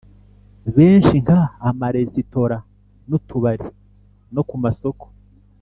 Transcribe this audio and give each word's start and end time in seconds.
Benshi 0.75 1.15
Nka 1.23 1.41
Amaresitora 1.69 2.57
N 3.07 3.09
Utubari 3.17 3.67
No 4.33 4.41
Ku 4.49 4.55
Masoko 4.63 5.05